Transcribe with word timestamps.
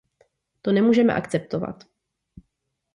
To 0.61 0.71
nemůžeme 0.71 1.13
akceptovat. 1.17 1.83